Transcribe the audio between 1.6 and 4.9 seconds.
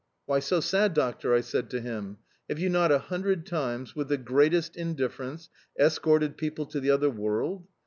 to him. "Have you not a hundred times, with the greatest